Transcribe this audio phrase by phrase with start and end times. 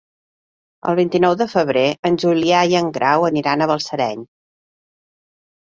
[0.91, 4.25] El vint-i-nou de febrer en Julià i en Grau aniran a Balsareny.